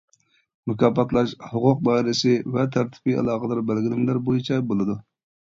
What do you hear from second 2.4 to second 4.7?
ۋە تەرتىپى ئالاقىدار بەلگىلىمىلەر بويىچە